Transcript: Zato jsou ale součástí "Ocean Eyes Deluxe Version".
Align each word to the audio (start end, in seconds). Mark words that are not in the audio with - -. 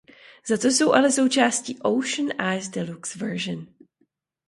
Zato 0.47 0.67
jsou 0.67 0.93
ale 0.93 1.11
součástí 1.11 1.79
"Ocean 1.79 2.27
Eyes 2.49 2.67
Deluxe 2.69 3.19
Version". 3.19 3.65